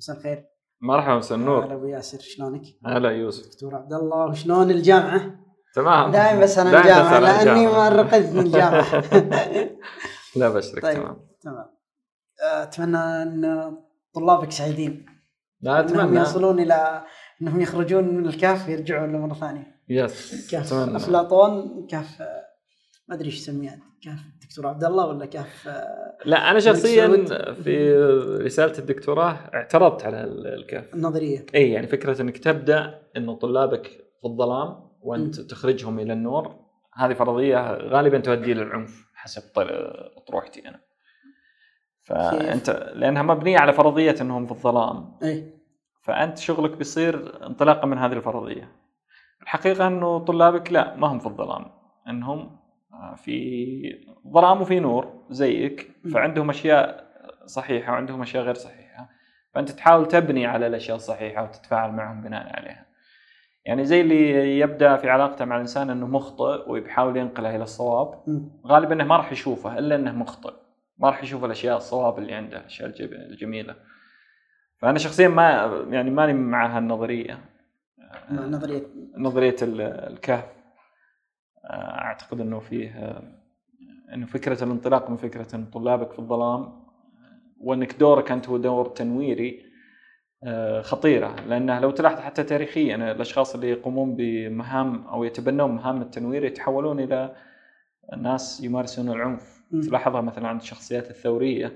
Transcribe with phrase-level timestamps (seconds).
[0.00, 0.44] مساء الخير.
[0.80, 3.46] مرحبا مساء النور هلا أبو ياسر شلونك؟ هلا يوسف.
[3.46, 5.40] دكتور عبد الله وشلون الجامعة؟
[5.74, 6.10] تمام.
[6.10, 7.66] دائما بس أنا الجامعة لأني.
[7.66, 9.04] ما رقدت من الجامعة.
[10.36, 10.94] لا بشرك طيب.
[10.94, 11.16] تمام.
[11.40, 11.66] تمام.
[12.42, 13.76] آه، أتمنى أن
[14.14, 15.06] طلابك سعيدين.
[15.60, 17.04] لا إنهم اتمنى يصلون إلى
[17.42, 19.80] إنهم يخرجون من الكهف ويرجعون مره ثانية.
[19.88, 22.44] يس كهف افلاطون كهف آه،
[23.08, 24.18] ما أدري إيش يسميها كهف.
[24.50, 25.28] الدكتور عبد الله ولا
[25.66, 27.24] آه، لا أنا شخصيا.
[27.52, 27.94] في
[28.44, 31.46] رسالة الدكتوراه اعترضت على ال- الكهف النظرية.
[31.54, 36.56] إي يعني فكرة إنك تبدأ إنه طلابك في الظلام وأنت تخرجهم إلى النور
[36.94, 40.80] هذه فرضية غالبا تؤدي للعنف حسب طر- اطروحتي أنا.
[42.02, 45.18] فانت لأنها مبنية على فرضية إنهم في الظلام.
[45.22, 45.54] إي.
[46.02, 48.72] فأنت شغلك بيصير انطلاقا من هذه الفرضية.
[49.42, 51.64] الحقيقة إنه طلابك لا ما هم في الظلام
[52.08, 52.59] إنهم
[53.16, 55.90] في ظلام وفي نور زيك.
[56.12, 57.10] فعندهم أشياء
[57.46, 59.08] صحيحة وعندهم أشياء غير صحيحة.
[59.54, 62.86] فأنت تحاول تبني على الأشياء الصحيحة وتتفاعل معهم بناء عليها.
[63.64, 68.22] يعني زي اللي يبدأ في علاقته مع الإنسان إنه مخطئ ويحاول ينقله إلى الصواب.
[68.66, 70.52] غالبا إنه ما راح يشوفه إلا إنه مخطئ.
[70.98, 73.76] ما راح يشوف الأشياء الصواب اللي عنده الأشياء الجميلة.
[74.78, 75.50] فأنا شخصيا ما
[75.90, 77.38] يعني ماني مع هالنظرية.
[78.30, 78.82] نظريه
[79.16, 80.44] نظرية ال- الكهف.
[81.64, 83.20] أعتقد إنه فيه
[84.14, 86.72] إنه فكرة الانطلاق من فكرة إن طلابك في الظلام
[87.60, 89.70] وإنك دورك أنت هو دور تنويري
[90.80, 91.36] خطيرة.
[91.48, 97.36] لانها لو تلاحظ حتى تاريخيا الأشخاص اللي يقومون بمهام أو يتبنون مهام التنوير يتحولون إلى
[98.18, 99.60] ناس يمارسون العنف.
[99.82, 101.72] تلاحظها مثلا عند الشخصيات الثورية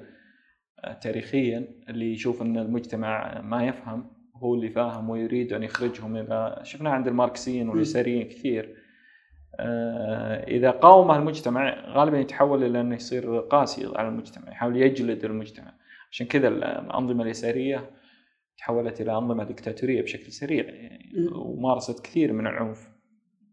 [1.00, 6.92] تاريخيا اللي يشوف إن المجتمع ما يفهم هو اللي فاهم ويريد أن يخرجهم إلى شفناها
[6.92, 8.76] عند الماركسيين واليساريين كثير.
[10.48, 15.74] إذا قاومه المجتمع غالبا يتحول إلى أنه يصير قاسي على المجتمع يحاول يجلد المجتمع.
[16.10, 17.90] عشان كذا الأنظمة اليسارية
[18.58, 21.28] تحولت إلى أنظمة دكتاتورية بشكل سريع يعني.
[21.34, 22.88] ومارست كثير من العنف.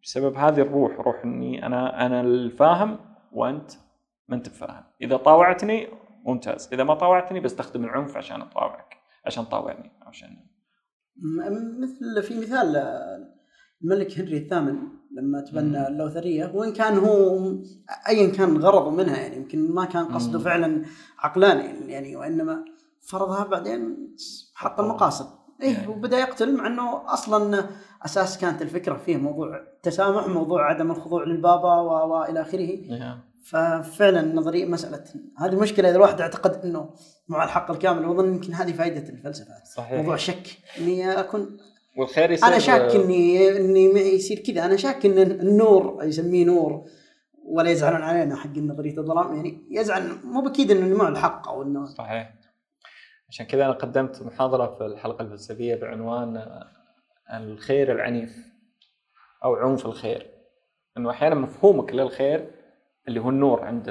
[0.04, 3.00] بسبب هذه الروح روح إني أنا أنا الفاهم
[3.32, 3.72] وأنت
[4.28, 4.84] ما أنت فاهم.
[5.02, 5.88] إذا طاوعتني
[6.26, 10.38] ممتاز إذا ما طاوعتني بستخدم العنف عشان أطاوعك عشان طاوعني عشان
[11.80, 12.76] مثل في مثال
[13.84, 14.78] الملك هنري الثامن.
[15.14, 15.88] لما تبنى.
[15.88, 17.40] اللوثرية وإن كان هو
[18.08, 20.40] ايا كان غرضه منها يعني يمكن ما كان قصده.
[20.40, 20.86] فعلا
[21.20, 22.66] عقلاني يعني وإنما
[23.02, 24.16] فرضها بعدين
[24.54, 25.26] حط المقاصد.
[25.62, 25.88] إيه يعني.
[25.88, 27.66] وبدأ يقتل مع إنه أصلا
[28.06, 32.80] أساس كانت الفكرة فيه موضوع التسامح موضوع عدم الخضوع للبابا والى آخره.
[33.44, 35.04] ففعلا النظريه مسألة
[35.38, 36.90] هذه المشكلة إذا الواحد اعتقد إنه
[37.28, 39.54] مع الحق الكامل وأظن يمكن هذه فائده الفلسفة.
[39.76, 40.00] صحيح.
[40.00, 40.58] موضوع شك.
[40.80, 41.58] إني أكون
[41.98, 44.66] والخير يصير أنا شاك اني إني معي يصير كذا.
[44.66, 46.86] أنا شاك إن النور يسميه نور
[47.46, 49.36] ولا يزعلون علينا حق نظريه الظلام.
[49.36, 52.34] يعني يزعل مو بأكيد إنه معه الحق أو انه صحيح.
[53.30, 56.44] عشان كذا أنا قدمت محاضرة في الحلقة الفلسفية بعنوان
[57.34, 58.38] الخير العنيف
[59.44, 60.28] أو عنف الخير.
[60.98, 62.52] إنه أحيانا مفهومك للخير
[63.08, 63.90] اللي هو النور عند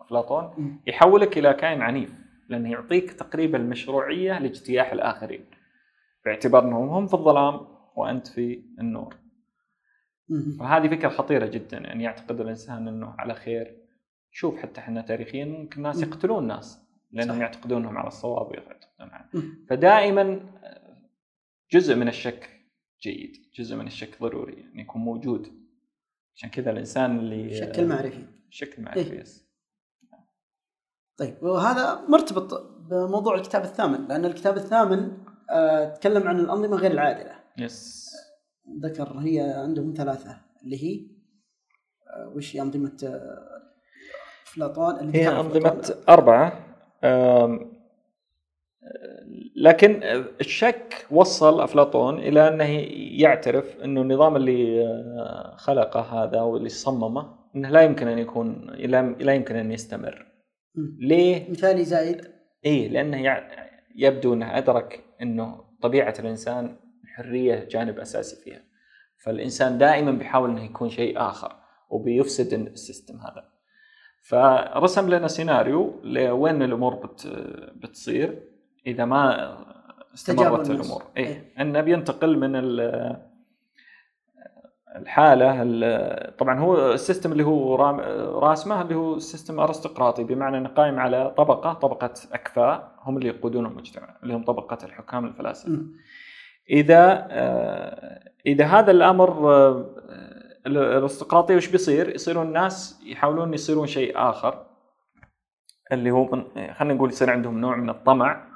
[0.00, 0.78] أفلاطون.
[0.86, 2.10] يحولك إلى كائن عنيف
[2.48, 5.44] لأنه يعطيك تقريبا المشروعية لاجتياح الآخرين.
[6.24, 9.16] باعتبار انهم هم في الظلام وأنت في النور.
[10.58, 13.84] فهذه فكرة خطيرة جدا يعني يعتقد الإنسان إنه على خير
[14.30, 16.02] شوف حتى إحنا تاريخيا ممكن ناس.
[16.02, 16.80] يقتلون ناس
[17.12, 17.42] لأنهم صح.
[17.42, 19.10] يعتقدونهم على الصواب ويعتقدون.
[19.68, 20.40] فدائما
[21.72, 22.50] جزء من الشك
[23.02, 25.64] جيد جزء من الشك ضروري يعني يكون موجود
[26.36, 29.20] عشان كذا الإنسان اللي الشك المعرفي الشك المعرفي إيه.
[29.20, 29.44] يس.
[31.16, 32.54] طيب وهذا مرتبط
[32.90, 35.23] بموضوع الكتاب الثامن لأن الكتاب الثامن آه
[35.94, 38.10] تكلم عن الأنظمة غير العادلة يس
[38.82, 41.00] ذكر هي عندهم ثلاثة اللي هي
[42.16, 43.62] آه وش هي أنظمة آه
[44.46, 45.28] أفلاطون اللي هي.
[46.08, 46.66] أربعة
[47.04, 47.74] أم،
[49.56, 50.00] لكن
[50.40, 52.64] الشك وصل أفلاطون إلى أنه
[53.22, 59.02] يعترف أنه النظام اللي آه، خلقه هذا واللي صممه أنه لا يمكن أن يكون لا
[59.20, 60.26] لا يمكن أن يستمر.
[60.98, 62.20] ليه؟ مثالي زايد
[62.64, 63.48] إيه لأنه يع-
[63.96, 68.62] يبدو أنه أدرك أنه طبيعة الإنسان الحرية جانب أساسي فيها
[69.16, 71.56] فالإنسان دائما بيحاول أنه يكون شيء آخر
[71.90, 73.44] وبيفسد ال system هذا
[74.22, 77.26] فرسم لنا سيناريو لوين الأمور بت
[77.76, 78.42] بتصير
[78.86, 79.56] إذا ما
[80.14, 80.70] استمرت.
[80.70, 81.26] الأمور إيه.
[81.26, 82.56] إيه إنه بينتقل من
[84.96, 87.76] الحالة ال- طبعا هو ال system اللي هو
[88.38, 93.66] راسمه اللي هو system أرستقراطي بمعنى إنه قائم على طبقة طبقة أكفاء هم اللي يقودون
[93.66, 95.72] المجتمع اللي هم طبقة الحكام الفلاسفة.
[96.70, 99.86] إذا آه، إذا هذا الأمر آه،
[100.66, 104.66] الارستقراطيه وش بيصير؟ يصيرون الناس يحاولون يصيرون شيء آخر
[105.92, 106.26] اللي هو
[106.72, 108.53] خلينا نقول يصير عندهم نوع من الطمع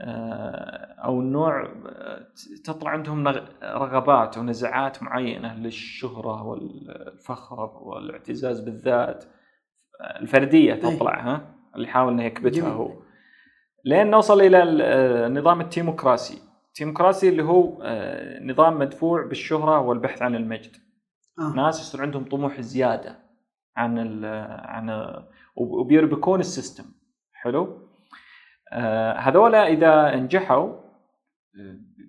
[0.00, 2.26] أو النوع آه،
[2.64, 3.28] تطلع عندهم
[3.62, 9.24] رغبات ونزعات معينة للشهرة والفخر والاعتزاز بالذات
[10.00, 12.92] الفردية تطلع ها؟ اللي يحاول إنه يكبتها هو.
[13.84, 16.42] لين نوصل إلى النظام التيموكراسي.
[16.68, 17.78] ال timocracy اللي هو
[18.42, 20.76] نظام مدفوع بالشهرة والبحث عن المجد.
[21.38, 21.52] آه.
[21.56, 23.18] ناس يصير عندهم طموح زيادة
[23.76, 24.24] عن ال
[24.64, 25.14] عن
[25.56, 26.84] وبيربكون ال system.
[27.32, 27.87] حلو؟
[28.72, 30.72] آه هذولا إذا نجحوا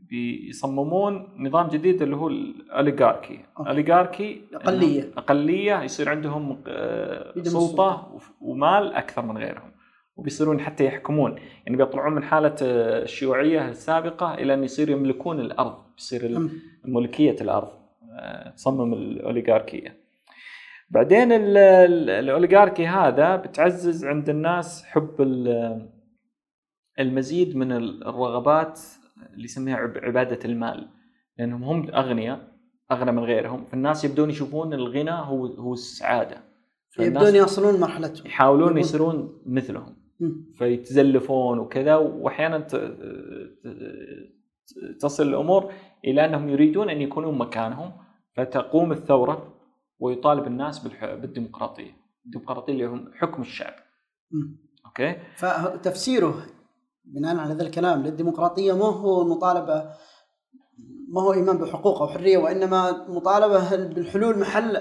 [0.09, 3.39] بيصممون نظام جديد اللي هو ال oligarchy.
[3.59, 5.11] ال oligarchy أقلية.
[5.17, 9.71] أقلية يصير عندهم آه، سلطة ومال أكثر من غيرهم
[10.15, 11.35] وبيصيرون حتى يحكمون.
[11.65, 16.49] يعني بيطلعون من حالة آه، الشيوعية السابقة إلى أن يصير يملكون الأرض بيصير
[16.85, 17.69] ملكية الأرض
[18.19, 19.99] آه، تصمم الأوليغاركية.
[20.89, 25.15] بعدين الأوليغاركي هذا بتعزز عند الناس حب
[26.99, 28.79] المزيد من الرغبات
[29.33, 30.89] اللي يسميها عبادة المال.
[31.37, 32.51] لأنهم هم أغنياء
[32.91, 33.65] أغنى من غيرهم.
[33.65, 36.43] فالناس يبدون يشوفون الغنى هو هو السعادة.
[36.99, 38.27] يبدون يصلون مرحلتهم.
[38.27, 39.95] يحاولون يصيرون مثلهم.
[40.57, 42.67] فيتزلفون وكذا وأحيانا
[44.99, 45.71] تصل الأمور
[46.05, 47.91] إلى أنهم يريدون أن يكونون مكانهم.
[48.33, 49.53] فتقوم الثورة
[49.99, 51.91] ويطالب الناس بالديمقراطية.
[52.25, 53.73] الديمقراطية اللي هم حكم الشعب.
[54.85, 56.45] أوكي؟ فتفسيره
[57.13, 59.89] بناء على هذا الكلام للديمقراطية مو هو المطالبه
[61.09, 64.73] ما هو إيمان بحقوق أو حرية وإنما مطالبة بالحلول محل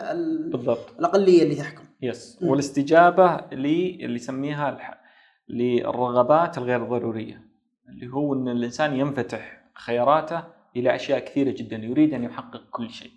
[0.50, 0.90] بالضبط.
[0.98, 1.82] الأقلية اللي تحكم.
[2.02, 2.48] يس م.
[2.48, 5.00] والاستجابة اللي يسميها الح...
[5.48, 7.42] للرغبات الغير ضرورية
[7.88, 10.42] اللي هو إن الإنسان ينفتح خياراته
[10.76, 13.10] إلى أشياء كثيرة جدا يريد أن يحقق كل شيء.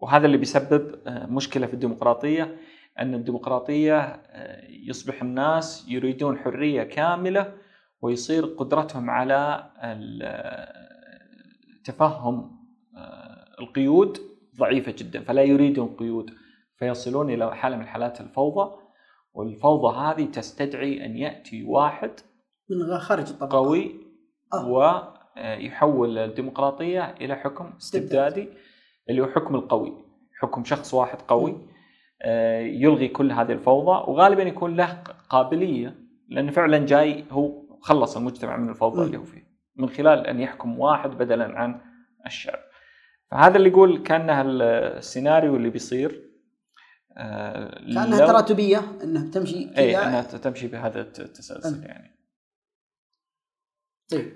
[0.00, 2.56] وهذا اللي بيسبب آه، مشكلة في الديمقراطية
[3.00, 7.52] إن الديمقراطية آه، يصبح الناس يريدون حرية كاملة
[8.02, 9.70] ويصير قدرتهم على
[11.84, 12.56] تفهم
[12.96, 14.18] آه، القيود
[14.58, 16.30] ضعيفة جدا فلا يريدون قيود
[16.78, 18.76] فيصلون إلى حالة من حالات الفوضى
[19.34, 22.10] والفوضى هذه تستدعي أن يأتي واحد
[22.70, 23.58] من خارج الطبقة.
[23.58, 23.94] قوي
[24.52, 24.68] آه.
[24.68, 28.48] ويحول الديمقراطية إلى حكم استبدادي
[29.10, 29.92] اللي هو حكم القوي
[30.40, 31.56] حكم شخص واحد قوي
[32.22, 35.94] آه، يلغي كل هذه الفوضى وغالبا يكون له قابلية
[36.28, 39.56] لأنه فعلا جاي هو خلص المجتمع من الفوضى اللي هو فيه.
[39.76, 41.80] من خلال أن يحكم واحد بدلا عن
[42.26, 42.58] الشعب.
[43.30, 46.30] فهذا اللي يقول كأنه السيناريو اللي بيصير
[47.16, 52.16] آه كأنها تراتبيه إنها تمشي اي إنها تمشي بهذا التسلسل يعني.
[54.10, 54.32] طيب.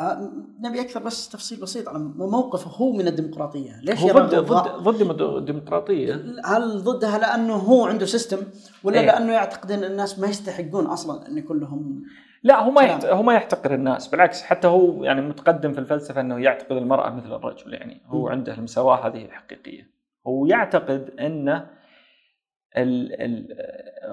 [0.00, 5.02] آه نبي أكثر بس تفصيل بسيط عن موقفه هو من الديمقراطية، ليش هو ضد ضد
[5.02, 8.38] ضد الديمقراطيه؟ هل ضدها لأنه هو عنده سيستم
[8.84, 12.02] ولا إيه؟ لأنه يعتقد إن الناس ما يستحقون أصلا إن يكون لهم
[12.42, 14.08] لا هو ما هو ما يحتقر الناس.
[14.08, 18.28] بالعكس حتى هو يعني متقدم في الفلسفة إنه يعتقد المرأة مثل الرجل يعني هو م.
[18.28, 19.90] عنده المساواة هذه الحقيقية.
[20.26, 21.66] هو يعتقد إن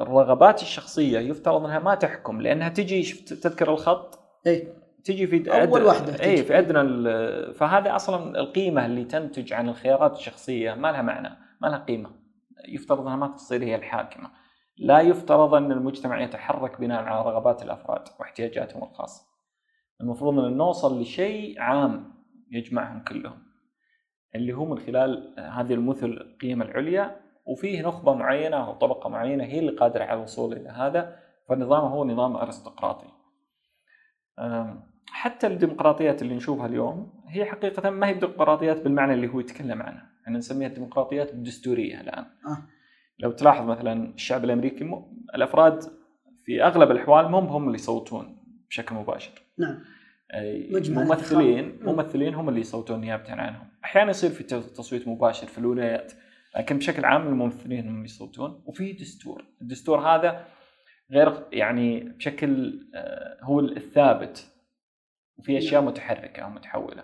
[0.01, 4.68] الرغبات الشخصية يفترض إنها ما تحكم لأنها تجي تذكر الخط؟ اي
[5.03, 10.74] تجي في أول واحدة اي في أدنى فهذا أصلا القيمة اللي تنتج عن الخيارات الشخصية
[10.74, 11.29] ما لها معنى
[11.62, 12.09] ما لها قيمة.
[12.68, 14.29] يفترض إنها ما تصير هي الحاكمة.
[14.79, 19.25] لا يفترض أن المجتمع يتحرك بناء على رغبات الأفراد واحتياجاتهم الخاصة.
[20.01, 22.13] المفروض أن نوصل لشيء عام
[22.51, 23.43] يجمعهم كلهم.
[24.36, 29.60] اللي هو من خلال هذه المثل القيم العليا وفيه نخبة معينة أو طبقة معينة هي
[29.60, 31.19] اللي قادرة على الوصول إلى هذا
[31.50, 33.07] فالنظام هو نظام أرستقراطي.
[35.12, 40.10] حتى الديمقراطيات اللي نشوفها اليوم هي حقيقة ما هي ديمقراطيات بالمعنى اللي هو يتكلم عنها،
[40.24, 42.25] إحنا نسميها الديمقراطيات الدستورية الآن.
[43.19, 45.05] لو تلاحظ مثلا الشعب الأمريكي م...
[45.36, 45.83] الأفراد
[46.45, 48.38] في أغلب الأحوال هم هم اللي يصوتون
[48.69, 49.31] بشكل مباشر.
[49.57, 49.79] نعم.
[50.89, 56.13] ممثلين ممثلين هم اللي يصوتون نيابه عنهم، أحيانا يصير في تصويت مباشر في الولايات،
[56.57, 60.45] لكن بشكل عام الممثلين هم اللي يصوتون، وفي دستور، الدستور هذا
[61.12, 64.47] غير يعني بشكل آه، هو الثابت
[65.38, 65.91] وفي أشياء نعم.
[65.91, 67.03] متحركة أو متحولة.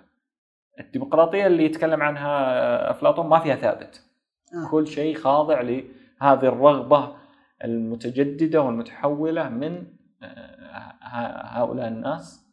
[0.79, 4.01] الديمقراطية اللي يتكلم عنها أفلاطون ما فيها ثابت.
[4.53, 4.72] آه.
[4.72, 5.62] كل شيء خاضع
[6.22, 7.15] هذه الرغبة
[7.63, 9.88] المتجددة والمتحولة من
[10.24, 10.93] آه،
[11.51, 12.43] هؤلاء الناس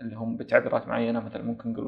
[0.00, 1.86] اللي هم بتعبيرات معينة مثلا ممكن نقول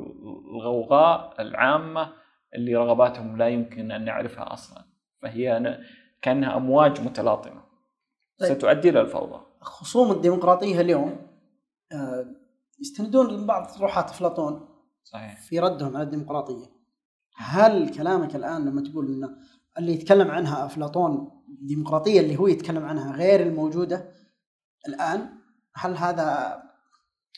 [0.57, 2.13] الغوغاء العامة
[2.55, 4.85] اللي رغباتهم لا يمكن أن نعرفها أصلا.
[5.23, 5.79] فهي
[6.23, 7.63] كأنها أمواج متلاطمة.
[8.39, 8.55] طيب.
[8.55, 9.41] ستؤدي إلى الفوضى.
[9.61, 11.27] خصوم الديمقراطية اليوم
[11.93, 12.27] آه،
[12.81, 14.69] يستندون لبعض روحات أفلاطون
[15.05, 15.41] صحيح.
[15.41, 16.67] في ردهم على الديمقراطية.
[17.37, 19.37] هل كلامك الآن لما تقول أن
[19.79, 24.05] اللي يتكلم عنها أفلاطون الديمقراطية اللي هو يتكلم عنها غير الموجودة
[24.89, 25.29] الآن
[25.75, 26.63] هل هذا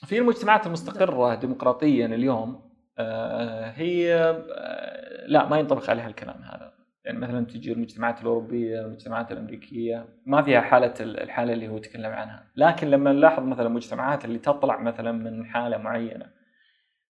[0.07, 2.65] في المجتمعات المستقرة ديمقراطيا اليوم
[2.99, 6.75] آه، هي آه، لا ما ينطبق عليها الكلام هذا.
[7.05, 12.47] يعني مثلا تجي المجتمعات الأوروبية المجتمعات الأمريكية ما فيها حالة الحالة اللي هو تكلم عنها.
[12.57, 16.27] لكن لما نلاحظ مثلا المجتمعات اللي تطلع مثلا من حالة معينة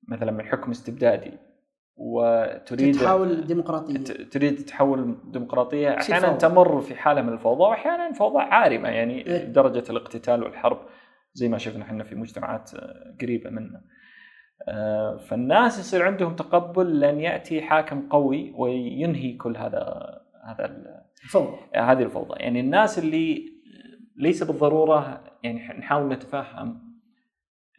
[0.08, 1.32] مثلا من حكم استبدادي
[1.96, 3.98] وتريد تحول ديمقراطيه
[4.32, 9.84] تريد تحول ديمقراطيه أحيانا تمر في حالة من الفوضى وأحيانا فوضى عارمة يعني إيه؟ درجة
[9.90, 10.80] الاقتتال والحرب
[11.34, 12.72] زي ما شفنا إحنا في مجتمعات
[13.22, 13.82] قريبة منا.
[14.68, 20.14] آه، فالناس يصير عندهم تقبل لن يأتي حاكم قوي وينهي كل هذا
[20.46, 20.66] هذا
[21.24, 21.58] الفوضى.
[21.76, 22.40] هذه الفوضى.
[22.40, 23.46] يعني الناس اللي
[24.18, 26.94] ليس بالضرورة يعني نحاول نتفهم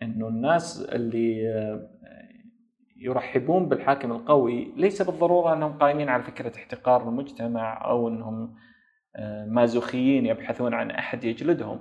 [0.02, 1.90] إنه الناس اللي آه،
[2.96, 8.54] يرحبون بالحاكم القوي ليس بالضرورة أنهم قائمين على فكرة احتقار المجتمع أو أنهم
[9.16, 11.78] آه، مازوخيين يبحثون عن أحد يجلدهم.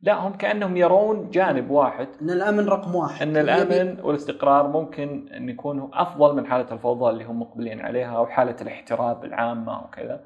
[0.00, 2.08] لا هم كأنهم يرون جانب واحد.
[2.22, 3.28] إن الأمن رقم واحد.
[3.28, 8.26] إن الأمن والاستقرار ممكن أن يكون أفضل من حالة الفوضى اللي هم مقبلين عليها أو
[8.26, 10.24] حالة الاحتراب العامة وكذا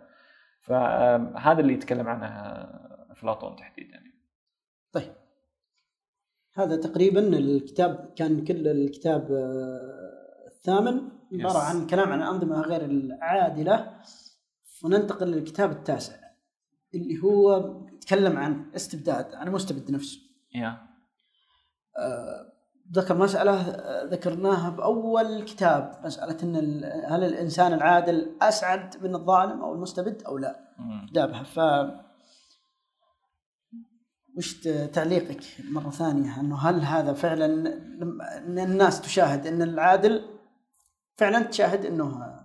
[0.61, 2.26] فهذا اللي يتكلم عنه
[3.11, 4.02] أفلاطون تحديدا.
[4.92, 5.12] طيب.
[6.54, 9.98] هذا تقريبا الكتاب كان كل الكتاب آه،
[10.59, 13.95] الثامن عبارة عن كلام عن الانظمه غير العادلة
[14.85, 16.15] وننتقل للكتاب التاسع
[16.95, 20.19] اللي هو يتكلم عن استبداد عن مستبد نفسه
[20.55, 20.88] yeah.
[21.99, 22.53] آه
[22.93, 26.57] ذكر مسألة آه، ذكرناها بأول كتاب مسألة أن
[27.09, 30.61] هل الإنسان العادل أسعد من الظالم أو المستبد أو لا؟
[31.12, 31.61] جابها ف
[34.37, 34.61] وش
[34.93, 37.47] تعليقك مرة ثانية؟ أنه هل هذا فعلا
[38.47, 40.38] أن الناس تشاهد أن العادل
[41.18, 42.38] فعلا تشاهد أنه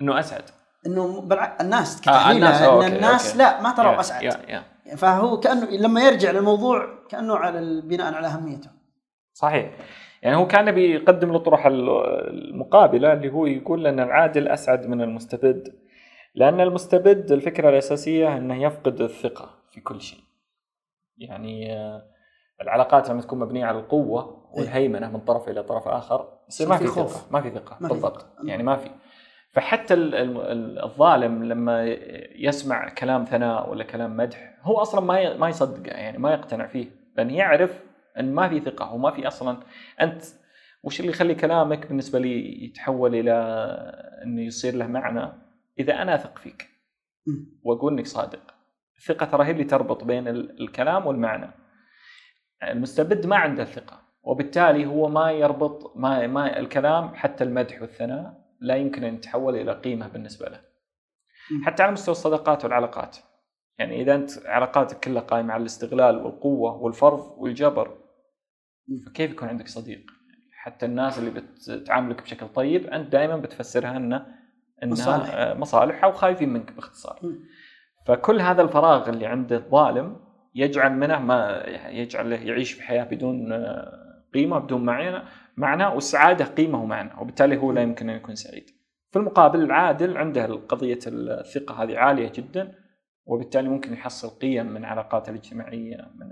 [0.00, 0.44] أنه أسعد
[0.86, 1.56] إنه بالع...
[1.60, 2.86] الناس كتحليل آه الناس, okay.
[2.86, 3.38] الناس okay.
[3.38, 4.96] لا ما ترى أسعد يا يا.
[4.96, 8.70] فهو كأنه لما يرجع للموضوع كأنه على بناء على أهميته
[9.32, 9.72] صحيح
[10.22, 15.82] يعني هو كان بيقدم الاطروحه المقابلة اللي هو يقول ان العادل أسعد من المستبد
[16.34, 20.20] لأن المستبد الفكرة الأساسية إنه يفقد الثقة في كل شيء
[21.16, 22.02] يعني آه،
[22.60, 26.86] العلاقات لما تكون مبنية على القوة والهيمنه من طرف إلى طرف آخر يصير ما في
[26.86, 27.26] ثقة.
[27.30, 27.76] ما في ثقة.
[27.80, 28.26] بالضبط.
[28.44, 28.90] يعني ما في.
[29.52, 29.94] فحتى
[30.84, 31.84] الظالم لما
[32.36, 36.86] يسمع كلام ثناء ولا كلام مدح هو أصلا ما ما يصدقه يعني ما يقتنع فيه.
[37.16, 37.80] لأن يعرف
[38.18, 39.56] إن ما في ثقة وما في أصلا.
[40.00, 40.22] أنت
[40.82, 43.32] وش اللي يخلي كلامك بالنسبة لي يتحول إلى
[44.24, 45.32] إنه يصير له معنى؟
[45.78, 46.68] إذا أنا أثق فيك
[47.62, 48.54] وأقول إنك صادق
[48.98, 51.50] الثقة ترى هي اللي تربط بين الكلام والمعنى.
[52.62, 58.76] المستبد ما عنده الثقه وبالتالي هو ما يربط ما, ما الكلام حتى المدح والثناء لا
[58.76, 60.60] يمكن أن يتحول إلى قيمة بالنسبة له.
[61.64, 63.16] حتى على مستوى الصداقات والعلاقات.
[63.78, 67.96] يعني إذا أنت علاقاتك كلها قائمة على الاستغلال والقوة والفرض والجبر
[69.06, 70.00] فكيف يكون عندك صديق؟
[70.52, 74.26] حتى الناس اللي بتعاملك بشكل طيب أنت دائما بتفسرها إنه
[74.82, 77.20] انها مصالح, مصالح أو خايفين منك باختصار.
[78.06, 80.16] فكل هذا الفراغ اللي عند الظالم
[80.54, 83.52] يجعل منه ما يجعله يعيش في حياة بدون
[84.34, 85.22] قيمة بدون معنى
[85.56, 88.70] معنى والسعاده قيمة ومعنى وبالتالي هو لا يمكن أن يكون سعيد.
[89.10, 92.74] في المقابل العادل عنده قضية الثقة هذه عالية جدا
[93.26, 96.28] وبالتالي ممكن يحصل قيم من علاقاته الاجتماعية من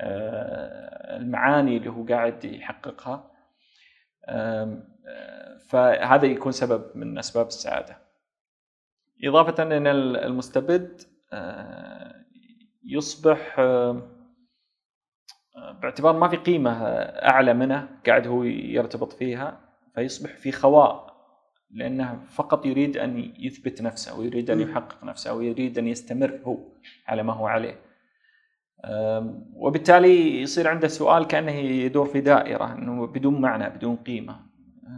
[0.00, 3.30] آه، المعاني اللي هو قاعد يحققها
[5.68, 7.96] فهذا يكون سبب من أسباب السعادة.
[9.24, 11.02] إضافة ان المستبد
[11.32, 12.14] آه،
[12.84, 13.56] يصبح
[15.82, 19.60] باعتبار ما في قيمة أعلى منه قاعد هو يرتبط فيها
[19.94, 21.10] فيصبح في خواء
[21.70, 26.58] لأنه فقط يريد أن يثبت نفسه ويريد أن يحقق نفسه ويريد أن يستمر هو
[27.06, 27.80] على ما هو عليه.
[29.54, 34.40] وبالتالي يصير عنده سؤال كأنه يدور في دائرة أنه بدون معنى بدون قيمة.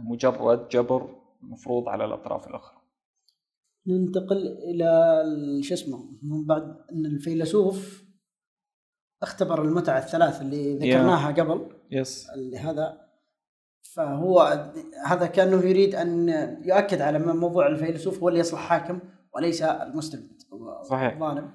[0.03, 2.77] مجرد جبر مفروض على الأطراف الأخرى.
[3.87, 5.23] ننتقل إلى
[5.61, 8.02] شو اسمه من بعد أن الفيلسوف
[9.23, 11.39] اختبر المتعة الثلاث اللي ذكرناها yeah.
[11.39, 11.67] قبل.
[11.91, 12.27] يس.
[12.27, 12.33] yes.
[12.33, 13.03] اللي هذا.
[13.95, 14.63] فهو
[15.05, 16.29] هذا كأنه يريد أن
[16.63, 18.99] يؤكد على موضوع الفيلسوف هو اللي يصلح حاكم
[19.35, 20.41] وليس المستبد.
[20.89, 21.13] صحيح.
[21.13, 21.51] الظالم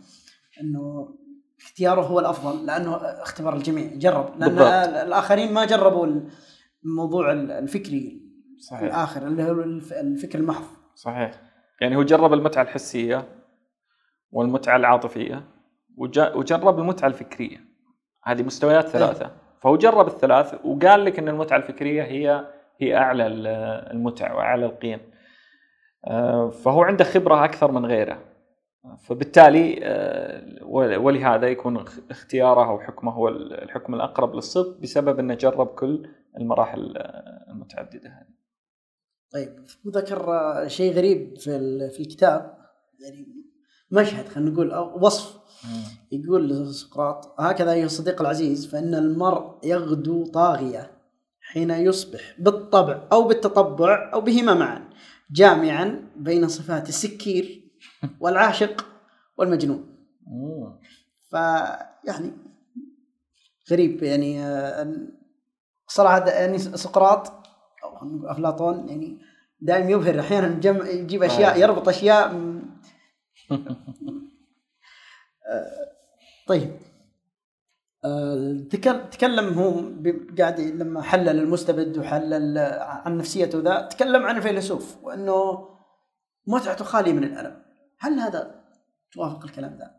[0.60, 1.14] إنه
[1.62, 3.94] اختياره هو الأفضل لأنه اختبر الجميع.
[3.94, 4.30] جرب.
[4.38, 4.66] لأن بالضبط.
[5.06, 6.20] الآخرين ما جربوا
[6.84, 8.22] الموضوع الفكري
[8.58, 8.82] صحيح.
[8.82, 9.60] الآخر اللي هو
[10.00, 10.64] الفكر المحض.
[10.94, 11.30] صحيح.
[11.80, 13.28] يعني هو جرب المتعة الحسية
[14.30, 15.57] والمتعة العاطفية.
[16.34, 17.60] وجرب المتعة الفكرية.
[18.24, 18.92] هذه مستويات إيه.
[18.92, 19.30] ثلاثة.
[19.60, 22.46] فهو جرب الثلاث وقال لك إن المتعة الفكرية هي
[22.80, 23.26] هي أعلى
[23.90, 25.00] المتع وأعلى القيم.
[26.06, 28.18] آه، فهو عنده خبرة أكثر من غيره.
[28.98, 30.64] فبالتالي آه،
[30.98, 36.94] ولهذا يكون اختياره أو حكمه هو الحكم الأقرب للصدق بسبب إنه جرب كل المراحل
[37.50, 38.38] المتعددة هذه.
[39.32, 40.28] طيب ذكر
[40.66, 41.50] شيء غريب في
[41.90, 42.58] في الكتاب.
[43.00, 43.26] يعني
[43.90, 45.37] مشهد خلينا نقول أو وصف
[46.12, 50.90] يقول سقراط هكذا أيها الصديق العزيز فإن المرء يغدو طاغية
[51.40, 54.88] حين يصبح بالطبع أو بالتطبع أو بهما معا
[55.30, 57.62] جامعا بين صفات السكير
[58.20, 58.86] والعاشق
[59.38, 59.98] والمجنون.
[61.30, 62.32] فيعني
[63.70, 64.96] غريب يعني آه،
[65.86, 67.32] صراحة يعني سقراط
[67.84, 69.18] أو أفلاطون يعني
[69.60, 70.60] دائما يبهر أحيانا
[70.90, 71.58] يجيب أشياء آه.
[71.58, 72.30] يربط أشياء
[73.50, 73.58] آه،
[76.46, 76.70] طيب
[79.10, 79.82] تكلم هو
[80.38, 85.68] قاعد لما حلل المستبد وحلل عن نفسيته ذا تكلم عن الفيلسوف وأنه
[86.46, 87.62] متعته خالية من الألم
[87.98, 88.64] هل هذا
[89.12, 89.90] توافق الكلام ذا؟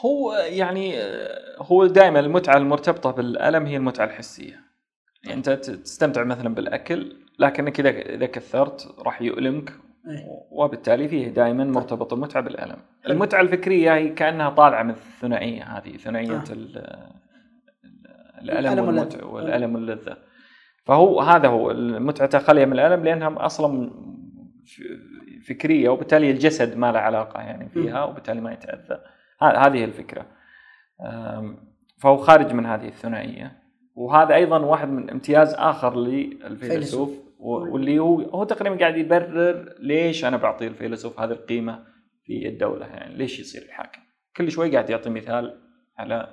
[0.00, 0.94] هو يعني
[1.58, 4.60] هو دائما المتعة المرتبطة بالألم هي المتعة الحسية
[5.24, 9.72] يعني أنت تستمتع مثلا بالأكل لكنك إذا إذا كثرت راح يؤلمك.
[10.50, 11.72] وبالتالي فيه دائما طيب.
[11.72, 12.76] مرتبط المتعة بالألم.
[13.08, 17.12] المتعة الفكرية هي كأنها طالعة من الثنائية هذه ثنائية آه.
[18.42, 20.16] الألم والمتعة والألم واللذة.
[20.84, 23.90] فهو هذا هو المتعة خاليه من الألم لأنها أصلا
[25.48, 29.00] فكرية وبالتالي الجسد ما له علاقة يعني فيها وبالتالي ما يتأذى.
[29.40, 30.26] هذه الفكرة.
[31.98, 33.52] فهو خارج من هذه الثنائية.
[33.94, 37.25] وهذا أيضا واحد من امتياز آخر للفيلسوف.
[37.38, 41.84] واللي هو هو تقريبا قاعد يبرر ليش أنا بعطي الفيلسوف هذه القيمة
[42.24, 44.00] في الدولة يعني ليش يصير الحاكم
[44.36, 45.60] كل شوي قاعد يعطي مثال
[45.98, 46.28] على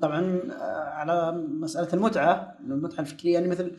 [0.00, 3.76] طبعا آه، على مسألة المتعة المتعة الفكرية يعني مثل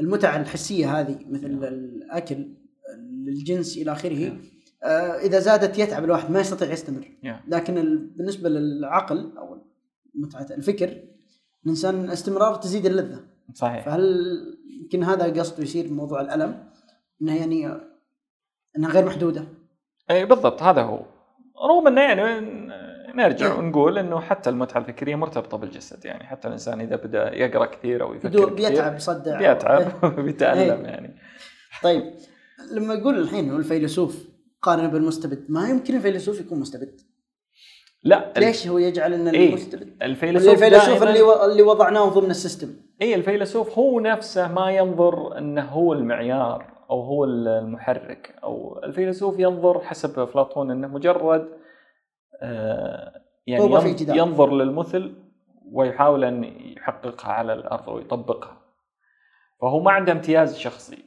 [0.00, 1.64] المتعة الحسية هذه مثل نعم.
[1.64, 2.54] الأكل
[2.98, 4.32] للجنس إلى آخره yeah.
[4.84, 7.48] آه إذا زادت يتعب الواحد ما يستطيع يستمر yeah.
[7.48, 7.74] لكن
[8.16, 9.66] بالنسبة للعقل أو
[10.14, 11.02] متعة الفكر
[11.64, 13.84] الإنسان استمرار تزيد اللذة صحيح.
[13.84, 14.04] فهل
[14.82, 16.64] يمكن هذا قصده يصير بموضوع الألم؟
[17.22, 17.78] إنها يعني
[18.76, 19.44] إنها غير محدودة.
[20.10, 21.02] اي بالضبط هذا هو.
[21.68, 22.22] رغم إنه يعني
[23.14, 23.58] نرجع yeah.
[23.58, 26.04] ونقول إنه حتى المتعة الفكرية مرتبطة بالجسد.
[26.04, 29.38] يعني حتى الإنسان إذا بدأ يقرأ كثير أو يفكر كثير بيتعب يصدع.
[29.38, 31.16] بيتعب بيتألم يعني.
[31.82, 32.14] طيب
[32.72, 34.28] لما يقول الحين هو الفيلسوف
[34.62, 37.00] قارن بالمستبد ما يمكن الفيلسوف يكون مستبد؟
[38.04, 41.44] لا ليش هو يجعل إن إيه؟ المستبد الفيلسوف الفيلسوف اللي و...
[41.44, 42.68] اللي وضعناه ضمن السيستم.
[43.02, 49.80] اي الفيلسوف هو نفسه ما ينظر إنه هو المعيار أو هو المحرك أو الفيلسوف ينظر
[49.80, 51.48] حسب أفلاطون إنه مجرد
[52.42, 55.14] آه يعني ينظر, ينظر للمثل
[55.72, 58.56] ويحاول أن يحققها على الأرض ويطبقها.
[59.60, 60.98] فهو ما عنده امتياز شخصي.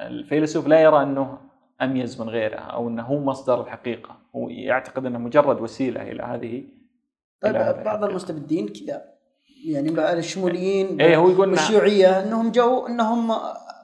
[0.00, 1.38] الفيلسوف لا يرى إنه
[1.82, 6.64] اميز من غيره أو إنه هو مصدر الحقيقة هو يعتقد إنه مجرد وسيلة إلى هذه
[7.40, 9.14] طيب إلى بعض المستبدين كذا
[9.66, 13.32] يعني الشموليين إيه هو يقول والشيوعية إنهم جو إنهم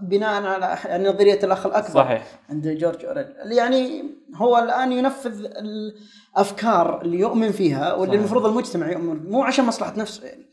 [0.00, 2.40] بناء على يعني نظرية الأخ الأكبر صحيح.
[2.50, 3.26] عند جورج أوريل.
[3.44, 4.04] يعني
[4.36, 8.20] هو الآن ينفذ الأفكار اللي يؤمن فيها واللي صحيح.
[8.20, 10.50] المفروض المجتمع يؤمن مو عشان مصلحة نفسه يعني.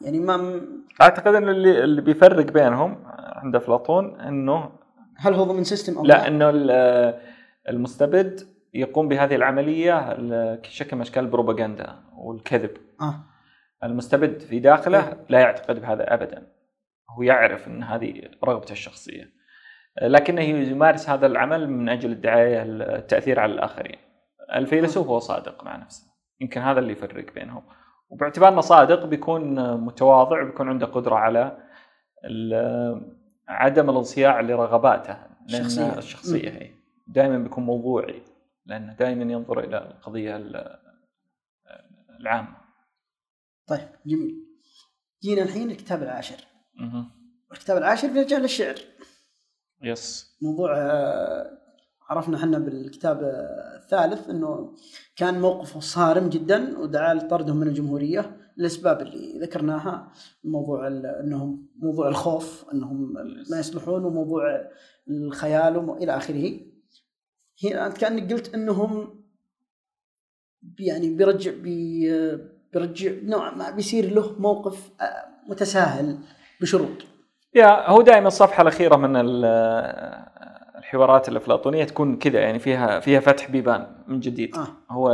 [0.00, 0.60] يعني ما
[1.00, 4.70] أعتقد إن اللي اللي بيفرق بينهم عند أفلاطون إنه
[5.16, 6.50] هل هو ضمن system أو لا؟ إنه
[7.68, 8.40] المستبد
[8.74, 10.16] يقوم بهذه العملية
[10.56, 12.70] كشكل من اشكال البروباغندا والكذب.
[13.00, 13.24] آه.
[13.84, 15.16] المستبد في داخله آه.
[15.28, 16.46] لا يعتقد بهذا ابدا.
[17.10, 19.30] هو يعرف إن هذه رغبته الشخصية.
[20.02, 23.98] لكنه يمارس هذا العمل من أجل الدعايه التأثير على الآخرين.
[24.54, 26.06] الفيلسوف هو صادق مع نفسه.
[26.40, 27.62] يمكن هذا اللي يفرق بينهم.
[28.08, 31.56] وباعتبار انه صادق بيكون متواضع وبيكون عنده قدرة على
[33.48, 36.70] عدم الانصياع لرغباته الشخصية الشخصيه هي.
[37.06, 38.22] دائما بيكون موضوعي
[38.66, 40.36] لأنه دائما ينظر إلى القضية
[42.20, 42.56] العامة.
[43.66, 44.44] طيب جميل.
[45.22, 46.44] جينا الحين الكتاب العاشر.
[47.52, 48.74] الكتاب العاشر بيرجع للشعر.
[49.82, 50.36] يس.
[50.42, 51.58] موضوع آه،
[52.08, 53.20] عرفنا إحنا بالكتاب
[53.76, 54.76] الثالث إنه
[55.16, 58.36] كان موقفه صارم جدا ودعا لطردهم من الجمهورية.
[58.58, 60.12] الأسباب اللي ذكرناها
[60.44, 63.12] موضوع انهم موضوع الخوف إنهم
[63.50, 64.70] ما يصلحون وموضوع
[65.10, 66.60] الخيال والى آخره.
[67.64, 69.24] هنا أنت كأنك قلت إنهم
[70.78, 72.10] يعني بيرجع بي
[72.72, 76.18] بيرجع نوع ما بيصير له موقف آه، متساهل
[76.60, 77.04] بشروط.
[77.54, 79.16] يا هو دائما الصفحة الأخيرة من
[80.84, 84.66] الحوارات الإفلاطونية تكون كذا يعني فيها فيها فتح بيبان من جديد آه.
[84.90, 85.10] هو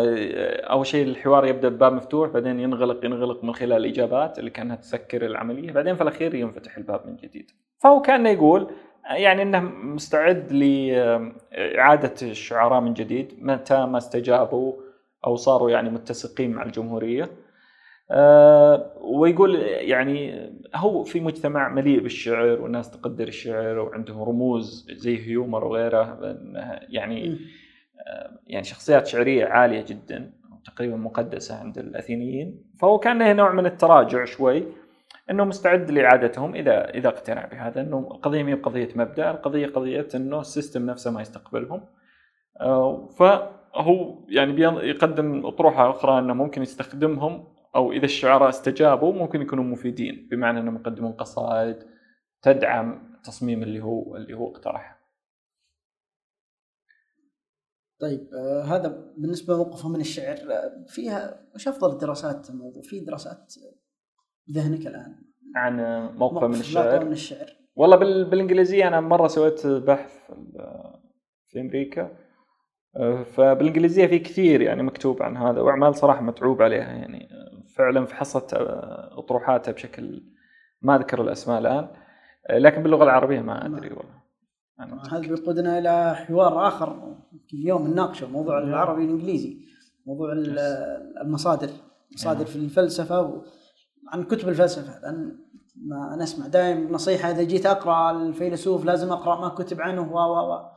[0.70, 5.26] أول شيء الحوار يبدأ بباب مفتوح بعدين ينغلق ينغلق من خلال الاجابات اللي كانها تسكر
[5.26, 8.70] العملية بعدين في الأخير ينفتح الباب من جديد فهو كان يقول
[9.10, 14.72] يعني إنه مستعد لاعاده الشعراء من جديد متى ما استجابوا
[15.26, 17.30] أو صاروا يعني متسقين مع الجمهورية.
[18.10, 25.64] أه ويقول يعني هو في مجتمع مليء بالشعر والناس تقدر الشعر وعندهم رموز زي هيومر
[25.64, 26.18] وغيره
[26.88, 27.38] يعني
[28.08, 30.32] أه يعني شخصيات شعرية عالية جدا
[30.64, 34.64] تقريبا مقدسة عند الأثينيين فهو كان نوع من التراجع شوي
[35.30, 40.40] إنه مستعد لإعادتهم إذا إذا اقتنع بهذا إنه القضية هي قضية مبدأ، القضية قضية إنه
[40.40, 41.80] السيستم نفسه ما يستقبلهم.
[42.60, 47.44] آه، فهو يعني يقدم أطروحة أخرى إنه ممكن يستخدمهم
[47.76, 51.76] أو إذا الشعراء استجابوا ممكن يكونوا مفيدين بمعنى أنهم يقدمون قصائد
[52.42, 55.00] تدعم التصميم اللي هو اللي هو اقترحه.
[58.00, 63.54] طيب آه هذا بالنسبة لموقفه من الشعر آه، فيها وش أفضل الدراسات الموضوع؟ في دراسات
[64.52, 65.14] ذهنك الآن
[65.56, 65.76] عن
[66.16, 70.30] موقفه من الشعر من الشعر والله بالإنجليزية أنا مرة سويت بحث
[71.46, 72.16] في أمريكا
[73.24, 77.28] فبالإنجليزية في كثير يعني مكتوب عن هذا وأعمال صراحة متعوب عليها يعني
[77.80, 78.54] فعلا فحصت
[79.12, 80.22] أطروحاتها بشكل
[80.82, 81.88] ما أذكر الأسماء الآن
[82.50, 84.20] لكن باللغة العربية ما أدري والله.
[85.10, 87.16] هذا بيقودنا إلى حوار آخر
[87.54, 89.56] اليوم نناقشه موضوع العربي والإنجليزي
[90.06, 90.32] موضوع
[91.22, 91.68] المصادر
[92.14, 93.42] مصادر في الفلسفة
[94.08, 95.00] عن كتب الفلسفة.
[95.00, 95.38] لأن
[95.76, 100.18] ما أنا أسمع دائما نصيحة إذا جيت أقرأ الفيلسوف لازم أقرأ ما كتب عنه و
[100.18, 100.69] و و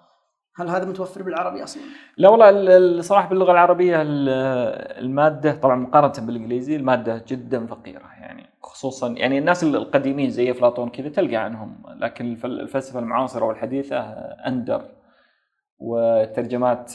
[0.56, 1.84] هل هذا متوفر بالعربي أصلا؟
[2.18, 9.38] لا والله الصراحه باللغة العربية المادة طبعا مقارنة بالإنجليزي المادة جدا فقيرة يعني خصوصا يعني
[9.38, 14.00] الناس القديمين زي أفلاطون كذا تلقى عنهم لكن الفلسفة المعاصرة والحديثة
[14.48, 14.82] أندر
[15.80, 16.94] وترجمات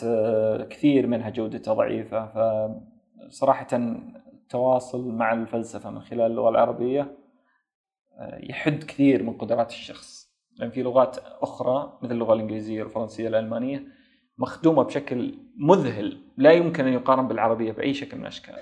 [0.71, 2.27] كثير منها جودتها ضعيفة
[3.29, 7.17] فصراحة التواصل مع الفلسفة من خلال اللغة العربية
[8.19, 10.28] آه، يحد كثير من قدرات الشخص
[10.59, 13.85] لأن في لغات أخرى مثل اللغة الإنجليزية والفرنسية الألمانية
[14.39, 18.55] مخدومة بشكل مذهل لا يمكن أن يقارن بالعربية بأي شكل من الأشكال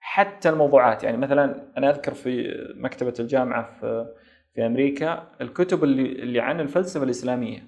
[0.00, 4.14] حتى الموضوعات يعني مثلا أنا أذكر في مكتبة الجامعة في
[4.54, 7.64] في أمريكا الكتب اللي اللي عن الفلسفة الإسلامية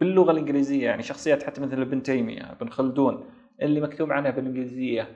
[0.00, 3.24] باللغة الإنجليزية يعني شخصيات حتى مثل ابن تيمية ابن خلدون
[3.62, 5.08] اللي مكتوب عنها بالإنجليزية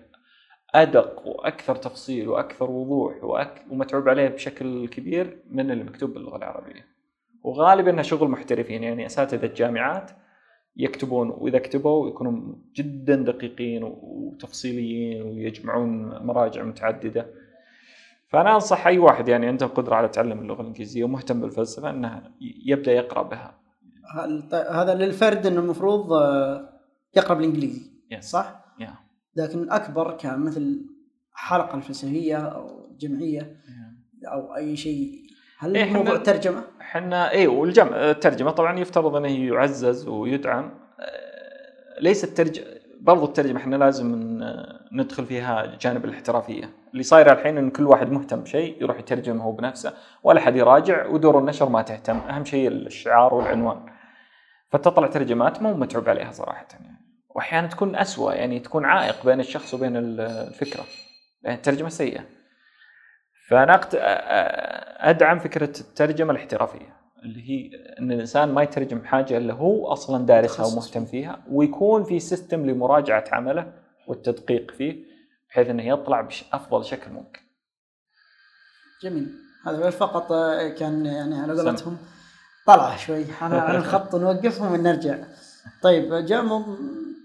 [0.75, 3.63] أدق وأكثر تفصيل وأكثر وضوح وأك...
[3.71, 6.96] ومتعوب عليه بشكل كبير من اللي مكتوب باللغة العربية.
[7.47, 10.11] وغالبا انها شغل محترفين يعني أساتذة جامعات
[10.77, 17.27] يكتبون وإذا كتبوا يكونوا جدا دقيقين وتفصيليين ويجمعون مراجع متعددة.
[18.29, 22.23] فأنا أنصح أي واحد يعني عنده قدره على تعلم اللغة الإنجليزية ومهتم بالفلسفة إنه
[22.67, 23.59] يبدأ يقرأ بها.
[24.71, 26.69] هذا للفرد إنه المفروض آه،
[27.17, 28.21] يقرأ بالإنجليزي yes.
[28.21, 28.91] صح؟ yeah.
[29.37, 30.87] لكن الاكبر كان مثل
[31.33, 33.61] حلقة الفلسفية أو جمعيه
[34.33, 35.27] أو أي شيء
[35.59, 38.51] هل إيه موضوع ترجمه؟ إحنا اي والجمع الترجمة.
[38.51, 40.71] طبعا يفترض أنه يعزز ويدعم.
[41.01, 42.67] آه، ليس الترجمه
[43.01, 44.39] برضو الترجمة إحنا لازم
[44.93, 46.71] ندخل فيها جانب الاحترافية.
[46.93, 49.93] اللي صايره الحين إن كل واحد مهتم بشيء يروح يترجم هو بنفسه
[50.23, 52.17] ولا حد يراجع ودور النشر ما تهتم.
[52.17, 53.87] أهم شيء الشعار والعنوان.
[54.71, 56.97] فتطلع ترجمات مو متعوب عليها صراحة يعني.
[57.35, 60.85] واحيانا تكون اسوء يعني تكون عائق بين الشخص وبين الفكرة.
[61.43, 62.21] يعني الترجمة سيئة.
[63.49, 63.81] فانا
[65.11, 70.67] أدعم فكرة الترجمة الاحترافية اللي هي إن الإنسان ما يترجم حاجة إلا هو أصلا دارسها
[70.67, 73.73] ومهتم فيها ويكون في سيستم لمراجعة عمله
[74.07, 75.05] والتدقيق فيه
[75.51, 77.41] بحيث إنه يطلع بافضل شكل ممكن.
[79.03, 79.33] جميل.
[79.67, 80.29] هذا فقط
[80.79, 81.99] كان يعني على قولتهم.
[82.67, 83.25] طلع شوي.
[83.41, 85.17] على الخط نوقفهم ونرجع.
[85.83, 86.43] طيب جاء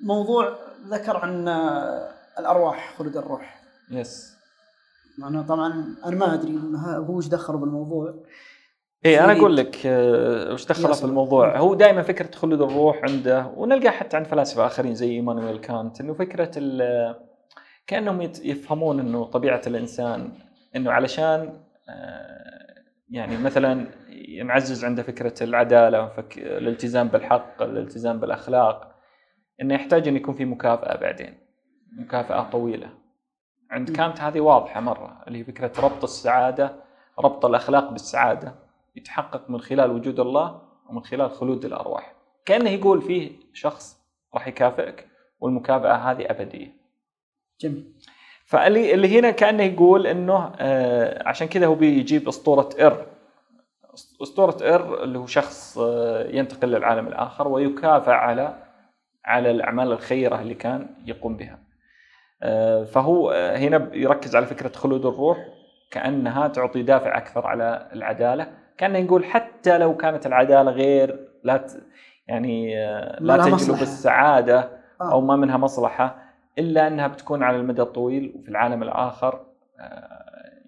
[0.04, 0.58] موضوع
[0.88, 1.48] ذكر عن
[2.40, 3.62] الأرواح خلود الروح.
[3.92, 4.41] يس
[5.22, 8.24] معنا طبعا أنا ما أدري هو إيش دخله بالموضوع.
[9.06, 13.52] اي أنا أقول لك آه، وش دخله في الموضوع هو دائما فكرة خلود الروح عنده
[13.58, 16.52] ونلقاه حتى عند فلاسفة آخرين زي إيمانويل كانت إنه فكرة
[17.88, 20.32] كأنهم يفهمون إنه طبيعة الإنسان
[20.76, 23.88] إنه علشان آه، يعني مثلا
[24.42, 28.96] معزز عنده فكرة العدالة الالتزام بالحق الالتزام بالأخلاق
[29.62, 31.38] إنه يحتاج إن يكون في مكافأة بعدين
[31.98, 33.01] مكافأة طويلة.
[33.72, 36.76] عند كانت هذه واضحة مرة اللي هي فكرة ربط السعادة
[37.20, 38.56] ربط الأخلاق بالسعادة
[38.96, 42.14] يتحقق من خلال وجود الله ومن خلال خلود الأرواح.
[42.46, 44.00] كأنه يقول فيه شخص
[44.34, 45.08] راح يكافئك
[45.40, 46.72] والمكافأة هذه أبدية.
[47.62, 47.94] جميل.
[48.46, 53.06] فاللي اللي هنا كأنه يقول إنه آه عشان كذا هو بيجيب أسطورة إر.
[54.22, 58.64] أسطورة إر اللي هو شخص آه ينتقل للعالم الآخر ويكافئ على
[59.26, 61.60] على الأعمال الخيرة اللي كان يقوم بها.
[62.44, 65.48] آه، فهو هنا يركز على فكرة خلود الروح
[65.92, 68.48] كأنها تعطي دافع أكثر على العدالة.
[68.78, 71.84] كان نقول حتى لو كانت العدالة غير لا ت...
[72.28, 74.70] يعني آه، لا تجلب السعادة
[75.02, 75.12] آه.
[75.12, 79.46] أو ما منها مصلحة إلا أنها بتكون على المدى الطويل وفي العالم الآخر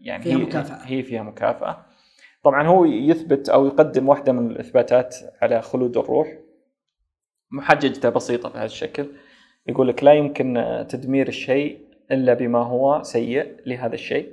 [0.01, 0.77] يعني فيها هي مكافأة.
[0.85, 1.85] هي فيها مكافأة.
[2.43, 6.27] طبعا هو يثبت أو يقدم واحدة من الإثباتات على خلود الروح.
[7.51, 9.07] محججته بسيطة بهذا الشكل.
[9.67, 11.79] يقول لك لا يمكن تدمير الشيء
[12.11, 14.31] إلا بما هو سيء لهذا الشيء.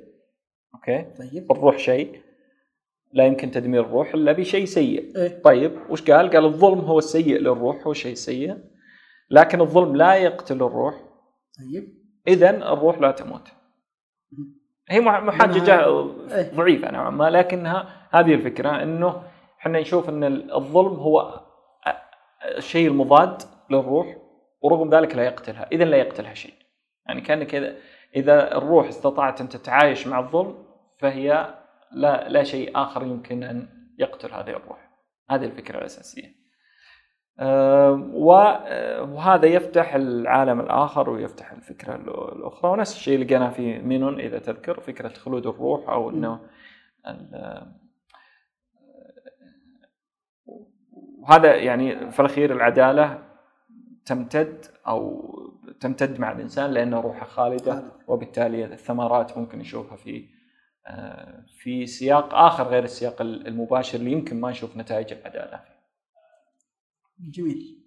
[0.74, 1.52] أوكي؟ طيب.
[1.52, 2.20] الروح شيء.
[3.12, 5.16] لا يمكن تدمير الروح إلا بشيء سيء.
[5.16, 8.56] إيه؟ طيب وش قال؟ قال الظلم هو السيء للروح هو شيء سيء.
[9.30, 10.94] لكن الظلم لا يقتل الروح.
[11.58, 11.88] طيب.
[12.28, 13.48] اذا الروح لا تموت.
[14.88, 15.80] هي محججه
[16.34, 16.54] إيه.
[16.54, 19.22] ضعيفة نوعا ما لكنها هذه الفكرة إنه
[19.60, 21.40] إحنا نشوف إن الظلم هو
[22.56, 24.16] الشيء المضاد للروح.
[24.60, 25.68] ورغم ذلك لا يقتلها.
[25.72, 26.54] اذا لا يقتلها شيء.
[27.06, 27.76] يعني كأن كذا
[28.16, 30.64] إذا الروح استطاعت أن تتعايش مع الظلم
[30.98, 31.54] فهي
[31.92, 33.68] لا لا شيء آخر يمكن أن
[33.98, 34.90] يقتل هذه الروح.
[35.30, 36.40] هذه الفكرة الأساسية.
[39.04, 41.96] وهذا يفتح العالم الآخر ويفتح الفكرة
[42.36, 42.70] الأخرى.
[42.70, 46.40] ونفس الشيء لقيناه في مينون إذا تذكر فكرة خلود الروح أو إنه
[51.18, 53.29] وهذا يعني في الأخير العدالة
[54.10, 55.30] تمتد أو
[55.80, 60.28] تمتد مع الإنسان لأن روحه خالدة وبالتالي الثمرات ممكن نشوفها في
[60.86, 65.80] آه، في سياق آخر غير السياق المباشر اللي يمكن ما نشوف نتائج العدالة فيه.
[67.30, 67.84] جميل.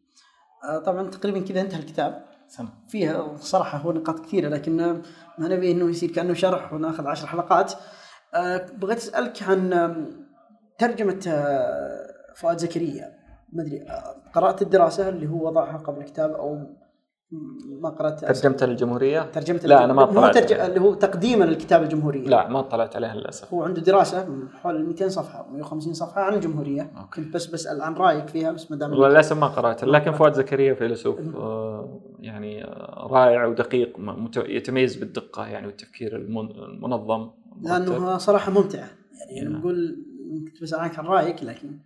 [0.69, 2.25] آه، طبعا تقريبا كذا انتهى الكتاب.
[2.47, 2.69] سنة.
[2.87, 4.77] فيها صراحة هو نقاط كثيرة لكن
[5.37, 7.73] ما نبي إنه يصير كأنه شرح ونأخذ عشر حلقات.
[8.33, 9.69] آه، بغيت أسألك عن
[10.77, 11.19] ترجمة
[12.35, 13.22] فؤاد زكريا
[13.55, 13.85] ما أدري
[14.33, 16.67] قرأت الدراسة اللي هو وضعها قبل الكتاب أو
[17.81, 20.37] ما قرأت ترجمة للجمهورية؟ ترجمة لا أنا ما طلعت.
[20.37, 20.59] ترج...
[20.59, 22.27] اللي هو تقديما للكتاب الجمهورية.
[22.27, 23.53] لا ما طلعت عليها للأسف.
[23.53, 24.27] هو عنده دراسة
[24.61, 26.91] حول 200 صفحة 150 صفحة عن الجمهورية.
[26.97, 27.21] أوكي.
[27.21, 29.83] كنت بس بسأل عن رأيك فيها بس ما دام للأسف ما قرأت.
[29.83, 32.63] لكن فؤاد زكريا فيلسوف آه، يعني
[32.97, 33.97] رائع ودقيق
[34.37, 37.29] يتميز بالدقة يعني والتفكير المنظم
[37.61, 38.87] لأنه صراحة ممتعة.
[39.29, 39.59] يعني نعم.
[39.59, 40.05] نقول
[40.47, 41.79] كنت بسأل عنك عن رأيك لكن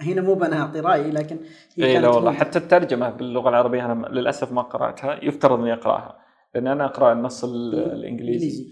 [0.00, 1.38] هنا مو بنا اعطي رايي لكن
[1.76, 2.32] هي اي لا والله.
[2.32, 5.24] حتى الترجمة باللغة العربية أنا للأسف ما قرأتها.
[5.24, 6.18] يفترض إني أقرأها
[6.54, 8.66] لأن أنا أقرأ النص الإنجليزي.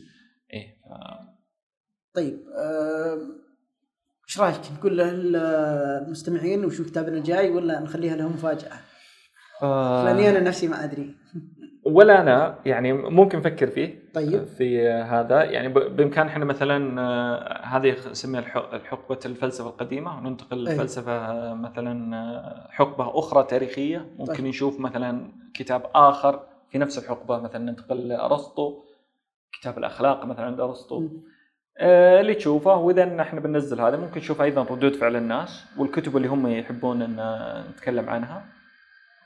[0.53, 0.89] إيه ف...
[2.15, 2.41] طيب
[4.29, 8.73] إيش رأيك؟ نقول للمستمعين وشو كتابنا الجاي ولا نخليها لهم مفاجأة؟
[9.63, 10.05] آه...
[10.05, 11.15] لاني أنا نفسي ما أدري.
[11.85, 14.45] ولا أنا يعني ممكن نفكر فيه طيب.
[14.45, 15.45] في هذا.
[15.45, 18.43] يعني بإمكان إحنا مثلا آه، هذه نسميها
[18.85, 24.07] حقبه الفلسفة القديمة وننتقل للفلسفه مثلا آه، حقبة أخرى تاريخية.
[24.19, 24.47] ممكن طيب.
[24.47, 28.83] نشوف مثلا كتاب آخر في نفس الحقبة مثلا ننتقل لأرسطو
[29.53, 31.09] كتاب الأخلاق مثلا عند أرسطو.
[31.79, 36.29] آه اللي تشوفه وإذا إحنا بننزل هذا ممكن نشوف أيضا ردود فعل الناس والكتب اللي
[36.29, 37.17] هم يحبون أن
[37.71, 38.45] نتكلم عنها.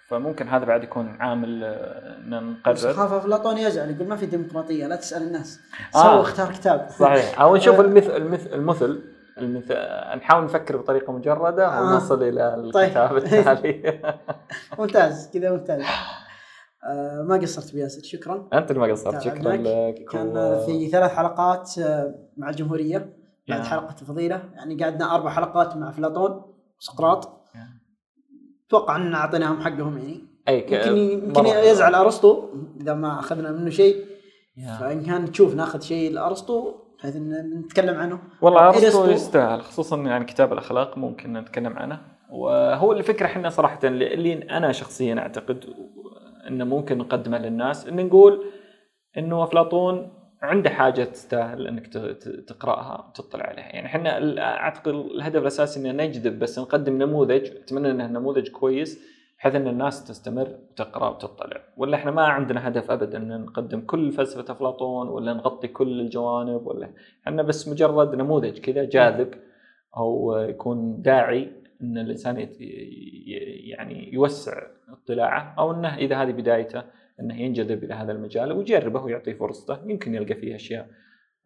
[0.09, 4.27] فممكن هذا بعد يكون عامل آه، ان نقرر بس اخاف أفلاطون يزعل يقول ما في
[4.27, 5.61] ديمقراطية لا تسأل الناس.
[5.95, 6.03] آه.
[6.03, 6.89] سووا اختار كتاب.
[6.99, 7.41] صحيح.
[7.41, 9.03] أو نشوف المثل المثل المثل
[9.39, 9.75] المثل
[10.17, 11.83] نحاول نفكر بطريقة مجردة آه.
[11.83, 12.85] ونصل إلى طيب.
[12.85, 13.19] الكتاب طيب.
[13.25, 14.01] التالي.
[14.79, 15.83] ممتاز كذا ممتاز.
[16.85, 18.49] آه ما قصرت بياسر شكرا.
[18.53, 20.67] أنت اللي ما قصرت شكرا لك كان و...
[20.67, 23.19] في ثلاث حلقات آه، مع الجمهورية.
[23.49, 26.43] بعد حلقة الفضيله يعني قعدنا أربع حلقات مع أفلاطون
[26.81, 27.38] وسقراط
[28.69, 30.21] أتوقع أن أعطيناهم حقهم يعني.
[30.49, 32.49] أي يمكن يمكن يزعل أرسطو
[32.81, 34.05] إذا ما أخذنا منه شيء.
[34.81, 38.19] فإن كان تشوف ناخذ شيء لأرسطو بحيث إن نتكلم عنه.
[38.43, 42.01] والله أرسطو يستاهل خصوصا يعني كتاب الأخلاق ممكن نتكلم عنه.
[42.31, 45.65] وهو الفكرة إحنا صراحة اللي أنا شخصيا أعتقد
[46.49, 48.45] إنه ممكن نقدمه للناس إن نقول
[49.19, 51.87] إنه أفلاطون عنده حاجة تستاهل إنك
[52.47, 53.65] تقرأها وتطلع عليها.
[53.67, 59.55] يعني إحنا أعتقد الهدف الأساسي ان نجذب بس نقدم نموذج أتمنى إنه نموذج كويس بحيث
[59.55, 61.61] إن الناس تستمر وتقرأ وتطلع.
[61.77, 66.67] ولا إحنا ما عندنا هدف ابدا إن نقدم كل فلسفة أفلاطون ولا نغطي كل الجوانب
[66.67, 66.91] ولا
[67.27, 69.35] إحنا بس مجرد نموذج كذا جاذب
[69.97, 72.49] أو يكون داعي إن الإنسان
[73.71, 76.83] يعني يوسع اطلاعه أو إنه إذا هذه بدايته
[77.21, 80.89] إنه ينجذب إلى هذا المجال ويجربه ويعطيه فرصته يمكن يلقى فيه أشياء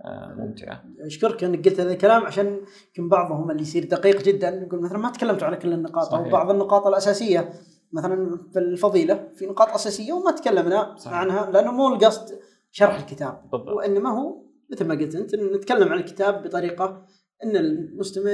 [0.05, 0.85] آه، ممتعة.
[1.01, 2.47] أشكرك إنك قلت هذا الكلام عشان
[2.89, 6.25] يمكن بعضهم اللي يصير دقيق جدا يقول مثلا ما تكلمتوا على كل النقاط صحيح.
[6.25, 7.53] أو بعض النقاط الأساسية
[7.93, 11.17] مثلا في الفضيلة في نقاط أساسية وما تكلمنا صحيح.
[11.17, 12.39] عنها لأنه مو القصد
[12.71, 13.69] شرح الكتاب بالضبط.
[13.69, 17.07] وإنما هو مثل ما قلت أنت نتكلم عن الكتاب بطريقة
[17.45, 18.33] إن المستمع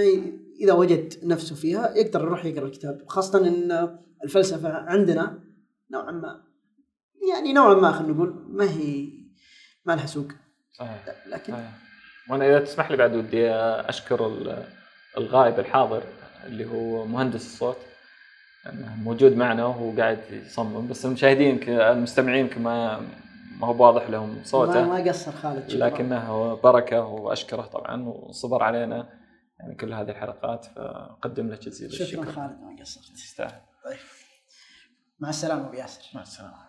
[0.60, 5.38] إذا وجد نفسه فيها يقدر يروح يقرأ الكتاب خاصة إن الفلسفة عندنا
[5.90, 6.47] نوعا ما
[7.34, 9.08] يعني نوعا ما خلينا نقول ما هي
[9.84, 10.28] ما لها سوق.
[10.72, 11.04] صحيح.
[11.26, 11.70] لكن صحيح.
[12.30, 14.26] وأنا إذا تسمح لي بعد ودي أشكر
[15.18, 16.02] الغائب الحاضر
[16.44, 17.76] اللي هو مهندس الصوت.
[18.74, 20.88] موجود معنا وهو قاعد يصمم.
[20.88, 23.00] بس المشاهدين المستمعين ما
[23.60, 24.86] ما هو واضح لهم صوته.
[24.86, 25.86] ما, ما قصر خالد شكرا.
[25.86, 29.18] لكنه بركة وأشكره طبعا وصبر علينا.
[29.60, 33.04] يعني كل هذه الحلقات فقدم له جزيل الشكر شكرا خالد ما قصرت.
[33.04, 33.60] تستاهل.
[33.84, 33.98] طيب.
[35.20, 36.02] مع السلامة أبو ياسر.
[36.14, 36.67] مع السلامة.